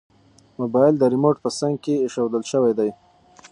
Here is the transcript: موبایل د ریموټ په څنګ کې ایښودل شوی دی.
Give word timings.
موبایل 0.59 0.93
د 0.97 1.03
ریموټ 1.13 1.35
په 1.43 1.49
څنګ 1.59 1.75
کې 1.83 1.93
ایښودل 2.03 2.43
شوی 2.51 2.73
دی. 2.79 2.89